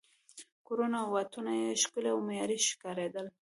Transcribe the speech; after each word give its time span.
کورونه 0.67 0.97
او 1.03 1.07
واټونه 1.13 1.51
یې 1.61 1.79
ښکلي 1.83 2.09
او 2.13 2.19
معیاري 2.27 2.57
ښکارېدل. 2.71 3.27